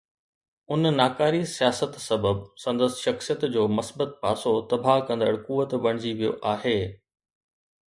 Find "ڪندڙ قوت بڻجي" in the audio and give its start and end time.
5.13-6.11